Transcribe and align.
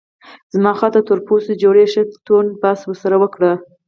زما 0.55 0.71
خواته 0.77 0.99
تور 1.07 1.19
پوستي 1.27 1.53
جوړې 1.63 1.85
ښه 1.93 2.01
توند 2.25 2.49
بحث 2.61 2.81
ورسره 2.85 3.15
وکړ. 3.19 3.41